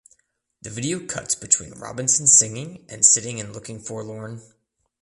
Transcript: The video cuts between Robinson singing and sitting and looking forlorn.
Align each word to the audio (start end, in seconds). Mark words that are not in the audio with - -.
The 0.63 0.71
video 0.71 1.05
cuts 1.05 1.35
between 1.35 1.77
Robinson 1.77 2.25
singing 2.25 2.87
and 2.89 3.05
sitting 3.05 3.39
and 3.39 3.53
looking 3.53 3.77
forlorn. 3.79 4.41